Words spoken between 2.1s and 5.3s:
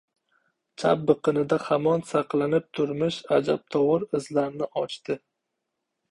saqlanib turmish ajabtovur izlarni ochdi.